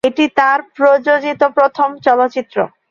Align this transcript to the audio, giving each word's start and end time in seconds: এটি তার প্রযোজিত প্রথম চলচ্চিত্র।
এটি 0.03 0.25
তার 0.37 0.59
প্রযোজিত 0.77 1.41
প্রথম 1.57 1.89
চলচ্চিত্র। 1.99 2.57